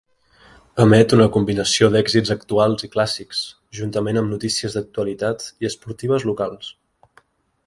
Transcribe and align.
Emet 0.85 1.11
una 1.17 1.27
combinació 1.35 1.89
d'èxits 1.95 2.33
actuals 2.37 2.87
i 2.89 2.91
clàssics, 2.95 3.43
juntament 3.81 4.23
amb 4.23 4.35
notícies 4.37 4.79
d'actualitat 4.79 5.49
i 5.63 5.73
esportives 5.75 6.31
locals. 6.33 6.77